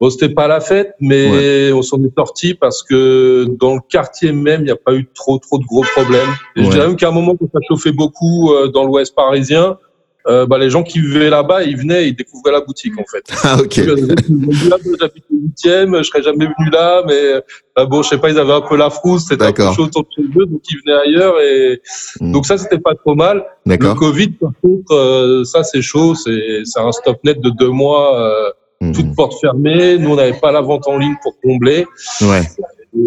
bon 0.00 0.10
c'était 0.10 0.28
pas 0.28 0.46
la 0.48 0.60
fête, 0.60 0.94
mais 1.00 1.72
on 1.72 1.82
s'en 1.82 2.02
est 2.04 2.14
sorti 2.16 2.54
parce 2.54 2.82
que 2.82 3.46
dans 3.58 3.74
le 3.74 3.80
quartier 3.88 4.32
même, 4.32 4.62
il 4.62 4.64
n'y 4.64 4.70
a 4.70 4.76
pas 4.76 4.94
eu 4.94 5.08
trop 5.14 5.38
trop 5.38 5.58
de 5.58 5.64
gros 5.64 5.84
problèmes. 5.94 6.28
Et 6.56 6.60
Ouais. 6.60 6.66
Je 6.66 6.70
dirais 6.70 6.86
même 6.86 6.96
qu'à 6.96 7.08
un 7.08 7.12
moment 7.12 7.34
ça 7.40 7.58
chauffait 7.68 7.92
beaucoup 7.92 8.52
euh, 8.52 8.68
dans 8.68 8.84
l'Ouest 8.84 9.14
parisien. 9.14 9.78
Euh, 10.28 10.46
bah, 10.46 10.56
les 10.58 10.70
gens 10.70 10.82
qui 10.84 11.00
vivaient 11.00 11.30
là-bas, 11.30 11.64
ils 11.64 11.76
venaient, 11.76 12.08
ils 12.08 12.14
découvraient 12.14 12.52
la 12.52 12.60
boutique 12.60 12.92
en 12.98 13.04
fait. 13.10 13.24
Ah 13.42 13.56
ok. 13.60 13.80
Ah, 13.80 14.76
ben, 14.84 14.96
J'habite 15.00 15.24
au 15.32 15.36
huitième, 15.42 15.96
je 15.98 16.02
serais 16.04 16.22
jamais 16.22 16.46
venu 16.46 16.70
là, 16.72 17.02
mais 17.06 17.42
euh, 17.78 17.86
bon, 17.86 18.02
je 18.02 18.08
sais 18.10 18.18
pas, 18.18 18.30
ils 18.30 18.38
avaient 18.38 18.52
un 18.52 18.60
peu 18.60 18.76
la 18.76 18.88
frousse, 18.90 19.26
c'était 19.28 19.44
un 19.44 19.52
peu 19.52 19.64
chaud 19.74 19.84
autour 19.84 20.02
de 20.04 20.08
chez 20.16 20.22
eux, 20.22 20.46
donc 20.46 20.60
ils 20.70 20.76
venaient 20.86 20.98
ailleurs 21.06 21.34
et 21.40 21.80
Mm. 22.20 22.32
donc 22.32 22.46
ça 22.46 22.56
c'était 22.58 22.78
pas 22.78 22.94
trop 22.94 23.14
mal. 23.14 23.44
Le. 23.66 23.94
Covid, 23.94 24.28
par 24.40 24.50
contre, 24.62 24.92
euh, 24.94 25.44
ça 25.44 25.62
c'est 25.64 25.82
chaud, 25.82 26.14
c'est 26.14 26.62
un 26.76 26.92
stop 26.92 27.18
net 27.24 27.40
de 27.40 27.50
deux 27.50 27.68
mois, 27.70 28.20
euh, 28.20 28.50
Mhm. 28.80 28.92
toutes 28.94 29.14
portes 29.16 29.40
fermées. 29.40 29.98
Nous 29.98 30.10
on 30.10 30.16
n'avait 30.16 30.38
pas 30.40 30.50
la 30.52 30.60
vente 30.60 30.86
en 30.88 30.98
ligne 30.98 31.14
pour 31.22 31.34
combler 31.40 31.86
Ouais. 32.20 32.42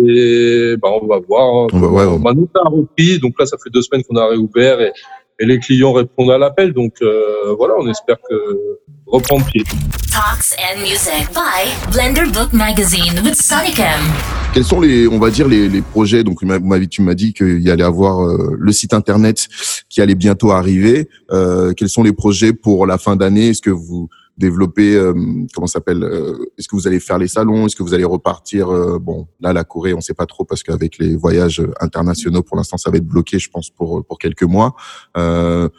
et 0.08 0.76
bah 0.82 0.90
on 1.02 1.06
va 1.06 1.20
voir. 1.20 1.44
hein, 1.54 1.68
On 1.74 1.80
va- 1.80 1.88
ouais, 1.88 2.04
on- 2.06 2.20
Bah, 2.20 2.32
nous 2.36 2.48
ça 2.54 2.62
a 2.66 2.70
repris, 2.70 3.20
donc 3.20 3.34
là 3.40 3.46
ça 3.46 3.58
fait 3.64 3.70
deux 3.70 3.82
semaines 3.82 4.04
qu'on 4.04 4.16
a 4.16 4.28
réouvert 4.28 4.82
et, 4.82 4.92
et 5.40 5.46
les 5.46 5.60
clients 5.60 5.94
répondent 5.94 6.32
à 6.32 6.38
l'appel, 6.38 6.74
donc 6.74 6.94
euh, 7.02 7.54
voilà, 7.58 7.74
on 7.80 7.88
espère 7.90 8.18
que 8.30 8.36
reprendre 9.06 9.46
pied. 9.46 9.64
Talks 10.12 10.56
and 10.58 10.80
music 10.80 11.28
by 11.34 11.92
Blender 11.92 12.32
Book 12.32 12.54
Magazine 12.54 13.20
with 13.24 13.36
Sonicam. 13.36 14.00
Quels 14.54 14.64
sont 14.64 14.80
les, 14.80 15.08
on 15.08 15.20
va 15.20 15.30
dire 15.30 15.50
les, 15.50 15.68
les 15.68 15.82
projets? 15.82 16.24
Donc 16.24 16.40
tu 16.90 17.02
m'as 17.02 17.14
dit 17.14 17.34
qu'il 17.34 17.60
y 17.60 17.70
allait 17.70 17.84
avoir 17.84 18.26
euh, 18.26 18.56
le 18.58 18.72
site 18.72 18.94
internet 18.94 19.50
qui 19.90 20.00
allait 20.00 20.16
bientôt 20.16 20.52
arriver. 20.52 21.10
Euh, 21.32 21.74
quels 21.74 21.90
sont 21.90 22.04
les 22.04 22.14
projets 22.14 22.54
pour 22.54 22.88
la 22.88 22.98
fin 22.98 23.18
d'année? 23.18 23.50
Est-ce 23.50 23.62
que 23.62 23.72
vous 23.72 24.08
développez 24.38 24.96
euh, 24.96 25.14
comment 25.54 25.68
s'appelle 25.68 26.04
euh, 26.04 26.52
Est-ce 26.58 26.68
que 26.68 26.76
vous 26.76 26.88
allez 26.88 27.00
faire 27.00 27.18
les 27.18 27.28
salons 27.28 27.66
Est-ce 27.66 27.76
que 27.76 27.84
vous 27.84 27.94
allez 27.94 28.04
repartir 28.04 28.70
euh, 28.70 29.00
Bon, 29.00 29.28
là 29.40 29.54
la 29.54 29.64
Corée, 29.64 29.94
on 29.94 30.02
sait 30.02 30.14
pas 30.14 30.26
trop 30.26 30.44
parce 30.44 30.64
qu'avec 30.64 30.98
les 30.98 31.16
voyages 31.16 31.62
internationaux, 31.80 32.44
pour 32.44 32.58
l'instant, 32.58 32.78
ça 32.78 32.92
va 32.92 32.98
être 32.98 33.08
bloqué, 33.08 33.40
je 33.40 33.50
pense, 33.50 33.70
pour 33.70 34.06
pour 34.06 34.18
quelques 34.18 34.44
mois. 34.44 34.76
Euh, 35.18 35.70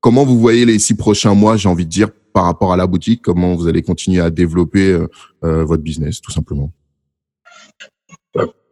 comment 0.00 0.24
vous 0.24 0.38
voyez 0.38 0.64
les 0.64 0.78
six 0.78 0.94
prochains 0.94 1.34
mois 1.34 1.56
J'ai 1.56 1.68
envie 1.68 1.84
de 1.84 1.90
dire 1.90 2.08
par 2.32 2.44
rapport 2.44 2.72
à 2.72 2.76
la 2.76 2.86
boutique, 2.86 3.22
comment 3.22 3.54
vous 3.54 3.66
allez 3.66 3.82
continuer 3.82 4.20
à 4.20 4.30
développer 4.30 4.90
euh, 4.90 5.08
euh, 5.42 5.64
votre 5.64 5.82
business, 5.82 6.20
tout 6.20 6.30
simplement? 6.30 6.70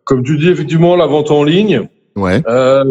Comme 0.05 0.23
tu 0.23 0.37
dis, 0.37 0.49
effectivement, 0.49 0.97
la 0.97 1.07
vente 1.07 1.31
en 1.31 1.45
ligne. 1.45 1.89
Ouais. 2.17 2.43
Euh, 2.47 2.85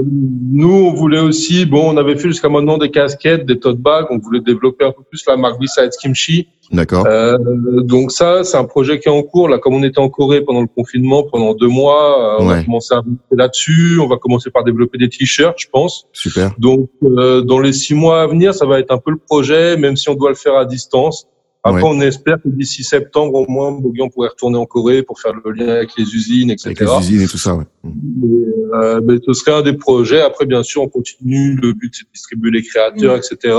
nous, 0.51 0.73
on 0.73 0.93
voulait 0.93 1.19
aussi, 1.19 1.65
bon, 1.65 1.93
on 1.93 1.97
avait 1.97 2.15
fait 2.15 2.27
jusqu'à 2.27 2.49
maintenant 2.49 2.77
des 2.77 2.91
casquettes, 2.91 3.45
des 3.45 3.59
tote 3.59 3.77
bags, 3.77 4.07
on 4.09 4.17
voulait 4.17 4.41
développer 4.41 4.85
un 4.85 4.91
peu 4.91 5.03
plus 5.03 5.23
la 5.27 5.37
marque 5.37 5.59
Besides 5.59 5.91
Kimchi. 6.01 6.47
D'accord. 6.71 7.05
Euh, 7.07 7.37
donc 7.81 8.11
ça, 8.11 8.43
c'est 8.43 8.57
un 8.57 8.63
projet 8.63 8.99
qui 8.99 9.07
est 9.07 9.11
en 9.11 9.21
cours. 9.21 9.47
Là, 9.47 9.59
comme 9.59 9.75
on 9.75 9.83
était 9.83 9.99
en 9.99 10.09
Corée 10.09 10.41
pendant 10.41 10.61
le 10.61 10.67
confinement, 10.67 11.23
pendant 11.23 11.53
deux 11.53 11.67
mois, 11.67 12.39
euh, 12.39 12.43
on 12.43 12.45
va 12.45 12.63
commencer 12.63 12.93
à 12.93 12.97
avancer 12.97 13.17
là-dessus. 13.31 13.99
On 14.01 14.07
va 14.07 14.17
commencer 14.17 14.49
par 14.49 14.63
développer 14.63 14.97
des 14.97 15.09
t-shirts, 15.09 15.57
je 15.59 15.67
pense. 15.71 16.07
Super. 16.13 16.53
Donc, 16.57 16.89
euh, 17.03 17.41
dans 17.41 17.59
les 17.59 17.73
six 17.73 17.93
mois 17.93 18.21
à 18.21 18.27
venir, 18.27 18.53
ça 18.53 18.65
va 18.65 18.79
être 18.79 18.91
un 18.91 18.97
peu 18.97 19.11
le 19.11 19.17
projet, 19.17 19.77
même 19.77 19.95
si 19.95 20.09
on 20.09 20.15
doit 20.15 20.29
le 20.29 20.35
faire 20.35 20.55
à 20.55 20.65
distance. 20.65 21.27
Après, 21.65 21.81
Ouais. 21.81 21.89
on 21.89 22.01
espère 22.01 22.35
que 22.43 22.49
d'ici 22.49 22.83
septembre, 22.83 23.35
au 23.35 23.49
moins, 23.49 23.71
Boguy, 23.71 24.01
on 24.01 24.09
pourrait 24.09 24.27
retourner 24.29 24.57
en 24.57 24.65
Corée 24.65 25.01
pour 25.01 25.19
faire 25.21 25.31
le 25.33 25.51
lien 25.51 25.69
avec 25.69 25.91
les 25.97 26.03
usines, 26.03 26.51
etc. 26.51 26.71
Avec 26.71 26.79
les 26.81 27.07
usines 27.15 27.21
et 27.21 27.27
tout 27.27 27.37
ça, 27.37 27.55
ouais. 27.55 27.63
Mais, 27.83 28.27
euh, 28.73 29.01
mais 29.01 29.15
ce 29.25 29.31
serait 29.31 29.53
un 29.53 29.61
des 29.61 29.71
projets. 29.73 30.19
Après, 30.21 30.45
bien 30.45 30.61
sûr, 30.61 30.81
on 30.81 30.89
continue. 30.89 31.55
Le 31.55 31.71
but, 31.71 31.93
c'est 31.95 32.03
de 32.03 32.09
distribuer 32.13 32.51
les 32.51 32.63
créateurs, 32.63 33.15
etc. 33.15 33.55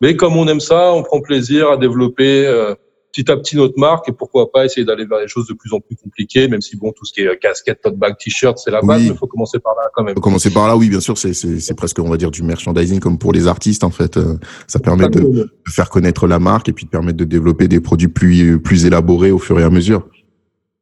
Mais 0.00 0.16
comme 0.16 0.36
on 0.36 0.48
aime 0.48 0.58
ça, 0.60 0.92
on 0.92 1.04
prend 1.04 1.20
plaisir 1.20 1.70
à 1.70 1.76
développer 1.76 2.46
euh, 2.46 2.74
petit 3.12 3.30
à 3.30 3.36
petit 3.36 3.56
notre 3.56 3.78
marque 3.78 4.08
et 4.08 4.12
pourquoi 4.12 4.50
pas 4.52 4.64
essayer 4.64 4.84
d'aller 4.84 5.04
vers 5.04 5.20
des 5.20 5.28
choses 5.28 5.46
de 5.46 5.54
plus 5.54 5.72
en 5.72 5.80
plus 5.80 5.96
compliquées, 5.96 6.48
même 6.48 6.60
si, 6.60 6.76
bon, 6.76 6.92
tout 6.92 7.04
ce 7.04 7.12
qui 7.12 7.20
est 7.20 7.38
casquette, 7.38 7.80
tote 7.82 7.96
bag, 7.96 8.14
t-shirt, 8.18 8.58
c'est 8.58 8.70
la 8.70 8.80
base, 8.82 8.98
Oui. 9.00 9.06
mais 9.08 9.14
il 9.14 9.16
faut 9.18 9.26
commencer 9.26 9.58
par 9.58 9.74
là 9.74 9.88
quand 9.94 10.04
même. 10.04 10.14
Faut 10.14 10.20
commencer 10.20 10.50
par 10.50 10.68
là, 10.68 10.76
oui, 10.76 10.88
bien 10.88 11.00
sûr, 11.00 11.18
c'est, 11.18 11.32
c'est, 11.34 11.60
c'est 11.60 11.74
presque, 11.74 11.98
on 11.98 12.08
va 12.08 12.16
dire, 12.16 12.30
du 12.30 12.42
merchandising 12.42 13.00
comme 13.00 13.18
pour 13.18 13.32
les 13.32 13.46
artistes, 13.46 13.84
en 13.84 13.90
fait. 13.90 14.16
Euh, 14.16 14.34
Ça 14.66 14.78
permet 14.78 15.08
de, 15.08 15.20
de 15.20 15.50
faire 15.68 15.90
connaître 15.90 16.26
la 16.26 16.38
marque 16.38 16.68
et 16.68 16.72
puis 16.72 16.84
de 16.84 16.90
permettre 16.90 17.18
de 17.18 17.24
développer 17.24 17.68
des 17.68 17.80
produits 17.80 18.08
plus, 18.08 18.60
plus 18.60 18.86
élaborés 18.86 19.30
au 19.32 19.38
fur 19.38 19.58
et 19.58 19.62
à 19.64 19.70
mesure. 19.70 20.06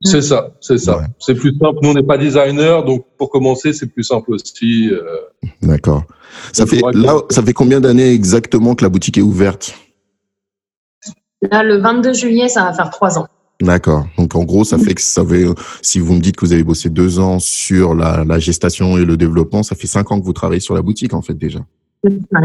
C'est 0.03 0.23
ça, 0.23 0.55
c'est 0.61 0.79
ça. 0.79 0.99
Ouais. 0.99 1.05
C'est 1.19 1.35
plus 1.35 1.51
simple. 1.59 1.79
Nous, 1.83 1.89
on 1.91 1.95
n'est 1.95 2.05
pas 2.05 2.19
designer, 2.19 2.85
donc 2.85 3.05
pour 3.17 3.31
commencer, 3.31 3.73
c'est 3.73 3.89
plus 3.89 4.05
simple 4.05 4.33
aussi. 4.33 4.91
euh, 4.93 5.03
D'accord. 5.61 6.05
Ça 6.53 6.67
fait, 6.67 6.81
là, 6.95 7.21
ça 7.31 7.43
fait 7.43 7.53
combien 7.53 7.81
d'années 7.81 8.13
exactement 8.13 8.77
que 8.77 8.85
la 8.85 8.91
boutique 8.91 9.19
est 9.19 9.23
ouverte? 9.23 9.75
Là, 11.43 11.63
le 11.63 11.77
22 11.79 12.13
juillet, 12.15 12.49
ça 12.49 12.65
va 12.65 12.73
faire 12.73 12.91
trois 12.91 13.19
ans. 13.19 13.27
D'accord. 13.61 14.07
Donc, 14.17 14.35
en 14.37 14.45
gros, 14.45 14.65
ça 14.65 14.79
fait 14.79 14.95
que 14.95 15.01
ça 15.01 15.25
fait, 15.25 15.45
si 15.83 15.99
vous 15.99 16.15
me 16.15 16.21
dites 16.21 16.37
que 16.37 16.47
vous 16.47 16.53
avez 16.53 16.63
bossé 16.63 16.91
deux 16.91 17.19
ans 17.19 17.39
sur 17.41 17.95
la, 17.95 18.25
la 18.25 18.39
gestation 18.39 18.97
et 18.99 19.05
le 19.05 19.17
développement, 19.17 19.63
ça 19.63 19.75
fait 19.75 19.89
cinq 19.89 20.13
ans 20.13 20.21
que 20.21 20.25
vous 20.25 20.33
travaillez 20.33 20.61
sur 20.61 20.75
la 20.75 20.83
boutique, 20.83 21.15
en 21.15 21.23
fait, 21.23 21.35
déjà. 21.35 21.61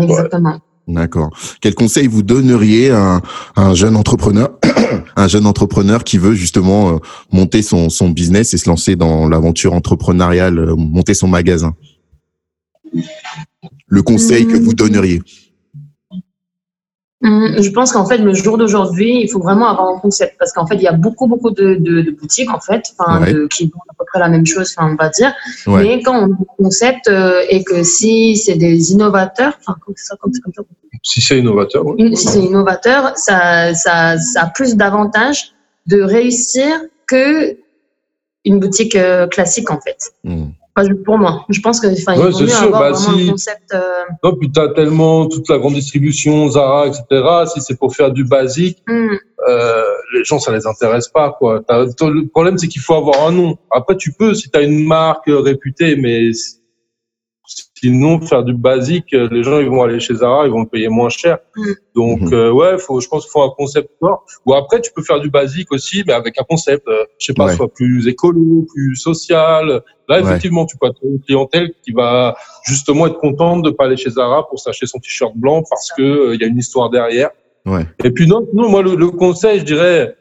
Exactement. 0.01 0.59
D'accord. 0.87 1.29
Quel 1.61 1.75
conseil 1.75 2.07
vous 2.07 2.23
donneriez 2.23 2.89
à 2.89 3.21
un, 3.55 3.73
jeune 3.73 3.95
entrepreneur, 3.95 4.49
un 5.15 5.27
jeune 5.27 5.45
entrepreneur 5.45 6.03
qui 6.03 6.17
veut 6.17 6.33
justement 6.33 6.95
euh, 6.95 6.97
monter 7.31 7.61
son, 7.61 7.89
son 7.89 8.09
business 8.09 8.53
et 8.53 8.57
se 8.57 8.67
lancer 8.67 8.95
dans 8.95 9.29
l'aventure 9.29 9.73
entrepreneuriale, 9.73 10.59
euh, 10.59 10.75
monter 10.75 11.13
son 11.13 11.27
magasin? 11.27 11.73
Le 13.87 14.01
conseil 14.01 14.45
que 14.45 14.57
vous 14.57 14.73
donneriez 14.73 15.21
Hum, 15.21 15.42
Je 17.23 17.69
pense 17.71 17.93
qu'en 17.93 18.05
fait, 18.05 18.17
le 18.17 18.33
jour 18.33 18.57
d'aujourd'hui, 18.57 19.21
il 19.21 19.29
faut 19.29 19.39
vraiment 19.39 19.69
avoir 19.69 19.87
un 19.95 19.99
concept 19.99 20.35
parce 20.37 20.51
qu'en 20.51 20.67
fait, 20.67 20.75
il 20.75 20.81
y 20.81 20.87
a 20.87 20.91
beaucoup, 20.91 21.27
beaucoup 21.27 21.51
de, 21.51 21.75
de, 21.75 22.01
de 22.01 22.11
boutiques 22.11 22.49
en 22.51 22.59
fait, 22.59 22.83
enfin, 22.97 23.21
Ouais. 23.21 23.33
de- 23.33 23.47
qui 23.47 23.63
vendent 23.65 23.81
à 23.89 23.93
peu 23.97 24.03
près 24.05 24.19
la 24.19 24.27
même 24.29 24.45
chose, 24.45 24.73
enfin, 24.77 24.89
on 24.91 24.95
va 25.01 25.09
dire. 25.09 25.33
Ouais. 25.67 25.83
Mais 25.83 26.03
quand 26.03 26.15
on 26.17 26.23
a 26.23 26.25
un 26.25 26.37
concept 26.57 27.07
euh, 27.07 27.41
et 27.49 27.63
que 27.63 27.81
si 27.83 28.35
c'est 28.35 28.55
des 28.55 28.91
innovateurs, 28.91 29.53
enfin, 29.59 29.75
comme 29.85 29.95
ça, 29.95 30.15
comme 30.19 30.33
ça, 30.33 30.39
comme 30.43 30.53
ça, 30.53 30.63
Si 31.01 31.21
c'est 31.21 31.39
innovateur, 31.39 31.83
une- 31.97 32.15
si 32.15 32.27
c'est 32.27 32.39
innovateur, 32.43 33.13
ça, 33.17 33.73
ça, 33.73 34.17
ça 34.17 34.41
a 34.43 34.47
plus 34.47 34.75
d'avantages 34.75 35.53
de 35.87 36.01
réussir 36.01 36.67
que 37.07 37.57
une 38.45 38.59
boutique 38.59 38.95
euh, 38.95 39.27
classique 39.27 39.71
en 39.71 39.79
fait. 39.79 40.11
Hmm. 40.25 40.47
Enfin, 40.75 40.89
pour 41.05 41.19
moi, 41.19 41.45
je 41.49 41.59
pense 41.61 41.79
que 41.79 41.85
enfin, 41.87 42.19
Ouais, 42.19 42.29
il 42.29 42.33
vaut 42.33 42.39
mieux 42.41 42.47
sûr, 42.47 42.63
avoir 42.63 42.81
bah, 42.81 42.91
vraiment 42.93 43.17
si- 43.19 43.27
un 43.27 43.31
concept. 43.31 43.73
euh, 43.75 43.79
Non, 44.23 44.35
puis 44.35 44.51
t'as 44.51 44.69
tellement 44.69 45.27
toute 45.27 45.47
la 45.47 45.59
grande 45.59 45.75
distribution, 45.75 46.49
Zara, 46.49 46.87
etc. 46.87 47.03
Si 47.53 47.61
c'est 47.61 47.77
pour 47.77 47.95
faire 47.95 48.11
du 48.11 48.23
basique, 48.23 48.79
hum, 48.89 49.17
euh, 49.47 49.83
les 50.15 50.23
gens, 50.23 50.39
ça 50.39 50.51
les 50.51 50.65
intéresse 50.65 51.09
pas, 51.09 51.35
quoi. 51.37 51.61
T'as- 51.67 51.85
t'as- 51.93 52.09
le 52.09 52.27
problème, 52.27 52.57
c'est 52.57 52.67
qu'il 52.67 52.81
faut 52.81 52.95
avoir 52.95 53.27
un 53.27 53.31
nom. 53.31 53.55
Après, 53.69 53.95
tu 53.97 54.13
peux, 54.13 54.33
si 54.33 54.49
tu 54.49 54.57
as 54.57 54.63
une 54.63 54.83
marque 54.85 55.25
réputée, 55.27 55.95
mais 55.95 56.31
sinon, 57.83 58.21
faire 58.21 58.43
du 58.43 58.53
basique, 58.53 59.13
euh, 59.13 59.27
les 59.31 59.43
gens, 59.43 59.59
ils 59.59 59.67
vont 59.69 59.83
aller 59.83 59.99
chez 59.99 60.15
Zara, 60.15 60.45
ils 60.45 60.51
vont 60.51 60.61
le 60.61 60.67
payer 60.67 60.87
moins 60.87 61.09
cher. 61.09 61.39
Mm. 61.55 61.61
Donc, 61.95 62.21
Mhm. 62.21 62.33
euh, 62.33 62.51
ouais, 62.51 62.77
faut, 62.77 62.99
je 63.01 63.07
pense 63.09 63.23
qu'il 63.23 63.31
faut 63.31 63.41
un 63.41 63.49
concept 63.57 63.89
fort. 63.99 64.25
Ou 64.45 64.53
après, 64.53 64.79
tu 64.79 64.91
peux 64.95 65.01
faire 65.03 65.19
du 65.19 65.29
basique 65.29 65.69
aussi, 65.71 66.03
mais 66.07 66.13
avec 66.13 66.39
un 66.39 66.43
concept, 66.43 66.87
euh, 66.87 67.03
je 67.19 67.25
sais 67.27 67.33
pas, 67.33 67.47
Ouais. 67.47 67.55
soit 67.55 67.67
plus 67.73 68.07
écolo, 68.07 68.65
plus 68.73 68.95
social. 68.95 69.67
Là, 69.67 69.81
Ouais. 70.15 70.21
effectivement, 70.21 70.65
tu 70.65 70.77
peux 70.77 70.87
avoir 70.87 71.03
une 71.03 71.21
clientèle 71.21 71.73
qui 71.83 71.91
va 71.91 72.35
justement 72.65 73.07
être 73.07 73.19
contente 73.19 73.63
de 73.63 73.69
pas 73.71 73.85
aller 73.85 73.97
chez 73.97 74.09
Zara 74.11 74.47
pour 74.47 74.59
s'acheter 74.59 74.85
son 74.85 74.99
t-shirt 74.99 75.33
blanc 75.35 75.63
parce 75.69 75.91
que 75.91 76.01
euh, 76.01 76.35
il 76.35 76.41
y 76.41 76.43
a 76.45 76.47
une 76.47 76.57
histoire 76.57 76.89
derrière. 76.89 77.31
Ouais. 77.65 77.85
Et 78.03 78.11
puis 78.11 78.27
non, 78.27 78.47
non 78.53 78.69
moi 78.69 78.81
le, 78.81 78.95
le 78.95 79.09
conseil, 79.09 79.59
je 79.59 79.65
dirais, 79.65 80.15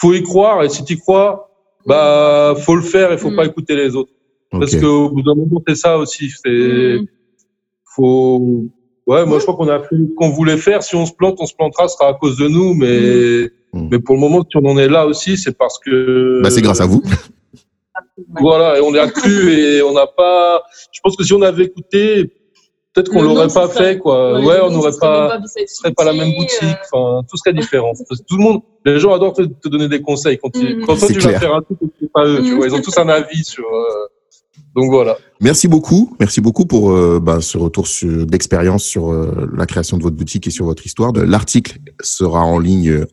faut 0.00 0.12
y 0.14 0.22
croire 0.22 0.62
et 0.62 0.68
si 0.70 0.84
tu 0.84 0.96
crois, 0.98 1.48
bah 1.86 2.54
faut 2.64 2.74
le 2.76 2.82
faire 2.82 3.12
et 3.12 3.18
faut 3.18 3.30
Mm. 3.30 3.36
pas 3.36 3.46
écouter 3.46 3.74
les 3.76 3.96
autres. 3.96 4.12
Parce 4.50 4.74
Ok. 4.74 4.80
qu'au 4.80 5.10
bout 5.10 5.22
d'un 5.22 5.34
moment, 5.34 5.62
c'est 5.66 5.76
ça 5.76 5.96
aussi. 5.98 6.28
C'est 6.44 6.98
Mm. 7.00 7.06
faut. 7.96 8.64
Ouais, 9.06 9.24
moi 9.26 9.38
je 9.38 9.44
crois 9.44 9.56
qu'on 9.56 9.68
a 9.68 9.80
fait 9.80 9.96
ce 9.96 10.14
qu'on 10.16 10.30
voulait 10.30 10.56
faire. 10.56 10.82
Si 10.82 10.94
on 10.96 11.06
se 11.06 11.12
plante, 11.12 11.36
on 11.40 11.46
se 11.46 11.54
plantera, 11.54 11.88
ce 11.88 11.96
sera 11.96 12.08
à 12.10 12.14
cause 12.14 12.36
de 12.36 12.48
nous. 12.48 12.74
Mais 12.74 13.50
Mm. 13.72 13.88
mais 13.90 13.98
pour 14.00 14.14
le 14.16 14.20
moment, 14.20 14.42
si 14.48 14.56
on 14.56 14.64
en 14.66 14.76
est 14.78 14.88
là 14.88 15.06
aussi, 15.06 15.36
c'est 15.36 15.56
parce 15.56 15.78
que. 15.78 16.40
Bah, 16.42 16.50
c'est 16.50 16.62
grâce 16.62 16.80
à 16.80 16.86
vous. 16.86 17.02
Voilà, 18.40 18.78
et 18.78 18.80
on 18.80 18.92
y 18.94 18.98
a 18.98 19.08
cru 19.08 19.52
et 19.52 19.82
on 19.82 19.92
n'a 19.92 20.06
pas. 20.06 20.62
Je 20.92 21.00
pense 21.02 21.16
que 21.16 21.24
si 21.24 21.32
on 21.32 21.42
avait 21.42 21.64
écouté, 21.64 22.24
peut-être 22.92 23.10
qu'on 23.10 23.22
l'aurait 23.22 23.48
pas 23.48 23.68
fait, 23.68 23.98
quoi. 23.98 24.40
ouais, 24.40 24.58
on 24.62 24.70
n'aurait 24.70 24.96
pas. 25.00 25.38
ce 25.46 25.64
serait 25.66 25.92
pas 25.92 26.04
la 26.04 26.12
même 26.12 26.32
boutique, 26.36 26.62
euh, 26.62 26.74
enfin 26.92 27.22
tout 27.28 27.36
serait 27.36 27.52
différent. 27.54 27.92
Parce 28.08 28.20
que 28.20 28.26
tout 28.26 28.36
le 28.36 28.42
monde, 28.42 28.60
les 28.84 28.98
gens 28.98 29.12
adorent 29.14 29.32
te, 29.34 29.42
te 29.42 29.68
donner 29.68 29.88
des 29.88 30.00
conseils 30.02 30.38
quand, 30.38 30.50
ils, 30.56 30.78
quand 30.80 30.96
toi 30.96 31.06
C'est 31.08 31.14
tu 31.14 31.18
clair. 31.20 31.32
vas 31.34 31.38
faire 31.40 31.54
un 31.54 31.62
truc 31.62 31.78
pas 32.12 32.24
eux, 32.26 32.42
tu 32.42 32.50
Mhm. 32.52 32.56
vois, 32.58 32.66
ils 32.66 32.74
ont 32.74 32.80
tous 32.82 32.98
un 32.98 33.08
avis 33.08 33.44
sur. 33.44 33.64
euh, 33.64 34.06
Donc 34.76 34.90
voilà. 34.90 35.16
Merci 35.40 35.66
beaucoup. 35.68 36.14
Merci 36.20 36.40
beaucoup 36.40 36.64
pour 36.64 36.92
euh, 36.92 37.18
bah, 37.20 37.40
ce 37.40 37.58
retour 37.58 37.86
d'expérience 38.04 38.84
sur 38.84 39.10
euh, 39.10 39.48
la 39.56 39.66
création 39.66 39.96
de 39.98 40.02
votre 40.02 40.16
boutique 40.16 40.46
et 40.46 40.50
sur 40.50 40.64
votre 40.66 40.86
histoire. 40.86 41.12
L'article 41.12 41.78
sera 42.00 42.42
en 42.44 42.58
ligne 42.58 42.90
euh, 42.90 43.06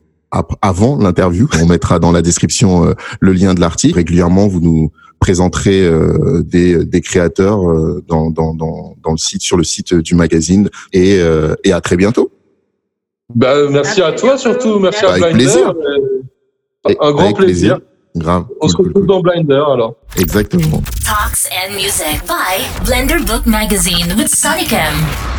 avant 0.62 0.98
l'interview. 0.98 1.48
On 1.62 1.66
mettra 1.66 2.00
dans 2.00 2.12
la 2.12 2.22
description 2.22 2.86
euh, 2.86 2.94
le 3.20 3.32
lien 3.34 3.54
de 3.56 3.60
l'article. 3.60 3.96
Régulièrement, 3.96 4.48
vous 4.48 4.60
nous 4.60 4.92
présenterez 5.20 5.84
euh, 5.84 6.44
des, 6.44 6.86
des 6.86 7.02
créateurs 7.02 7.68
euh, 7.68 8.04
dans, 8.08 8.30
dans, 8.30 8.54
dans, 8.54 8.96
dans 9.04 9.12
le 9.12 9.18
site, 9.18 9.42
sur 9.42 9.58
le 9.58 9.64
site 9.64 9.96
du 9.96 10.14
magazine. 10.14 10.70
Et, 10.94 11.20
et 11.64 11.72
à 11.72 11.82
très 11.82 11.98
bientôt. 11.98 12.30
Bah, 13.34 13.56
merci 13.70 14.02
À 14.02 14.12
toi 14.14 14.38
surtout, 14.38 14.80
merci 14.80 15.06
à 15.06 15.18
Blinder. 15.18 15.34
plaisir. 15.34 15.74
Un 17.02 17.12
grand 17.12 17.24
avec 17.24 17.36
plaisir. 17.38 17.80
Grave. 18.16 18.46
On 18.62 18.68
se 18.68 18.78
retrouve 18.78 18.94
cool, 18.94 19.08
dans 19.08 19.22
Blinder 19.22 19.64
alors. 19.74 19.96
Exactement. 20.18 20.82
Talks 21.08 21.48
and 21.54 21.74
Music 21.74 22.28
by 22.28 22.58
Blender 22.84 23.26
Book 23.26 23.46
Magazine 23.46 24.10
with 24.18 24.28
Sonicam. 24.28 25.37